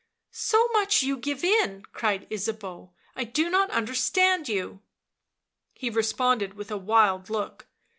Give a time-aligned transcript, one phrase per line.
[0.49, 2.89] "So much you give in!" cried Ysabeau.
[2.91, 4.81] u I do not understand you."
[5.75, 7.67] He responded with a wild look.